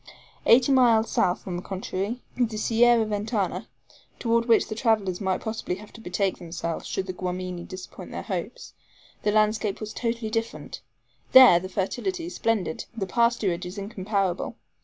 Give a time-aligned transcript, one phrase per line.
[0.47, 3.67] Eighty miles south, on the contrary, the Sierra Ventana,
[4.17, 8.23] toward which the travelers might possibly have to betake themselves should the Guamini disappoint their
[8.23, 8.73] hopes,
[9.21, 10.81] the landscape was totally different.
[11.33, 14.55] There the fertility is splendid; the pasturage is incomparable.